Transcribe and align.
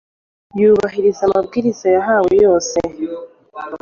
yubahiriza 0.59 1.21
amabwiriza 1.25 1.87
yahawe. 1.95 2.31
yose 2.45 2.75